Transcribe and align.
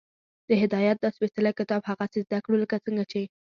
د 0.49 0.51
هدایت 0.61 0.97
دا 0.99 1.09
سپېڅلی 1.15 1.51
کتاب 1.59 1.81
هغسې 1.89 2.19
زده 2.25 2.39
کړو، 2.43 2.55
لکه 2.63 2.75
څنګه 2.85 3.03
چې 3.11 3.21